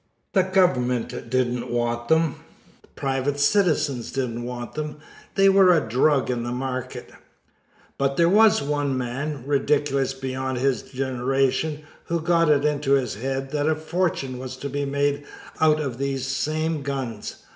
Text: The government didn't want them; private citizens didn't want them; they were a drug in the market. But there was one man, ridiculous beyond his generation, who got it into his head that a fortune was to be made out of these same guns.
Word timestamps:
The 0.33 0.41
government 0.41 1.09
didn't 1.29 1.69
want 1.69 2.07
them; 2.07 2.37
private 2.95 3.39
citizens 3.39 4.11
didn't 4.11 4.41
want 4.45 4.73
them; 4.73 4.95
they 5.35 5.47
were 5.47 5.71
a 5.71 5.79
drug 5.87 6.31
in 6.31 6.41
the 6.41 6.51
market. 6.51 7.11
But 7.99 8.17
there 8.17 8.27
was 8.27 8.63
one 8.63 8.97
man, 8.97 9.43
ridiculous 9.45 10.15
beyond 10.15 10.57
his 10.57 10.81
generation, 10.81 11.83
who 12.05 12.19
got 12.19 12.49
it 12.49 12.65
into 12.65 12.93
his 12.93 13.13
head 13.13 13.51
that 13.51 13.69
a 13.69 13.75
fortune 13.75 14.39
was 14.39 14.57
to 14.57 14.69
be 14.69 14.85
made 14.85 15.23
out 15.59 15.79
of 15.79 15.99
these 15.99 16.25
same 16.25 16.81
guns. 16.81 17.35